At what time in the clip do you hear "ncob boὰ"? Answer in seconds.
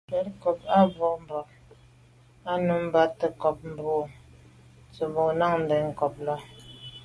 3.37-4.05